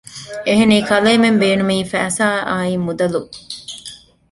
އެހެނީ 0.47 0.77
ކަލޭމެން 0.89 1.39
ބޭނުމީ 1.41 1.77
ފައިސާ 1.91 2.27
އާއި 2.49 2.75
މުދަލު 2.85 3.21